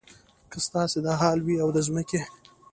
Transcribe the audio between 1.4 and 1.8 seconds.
وي او د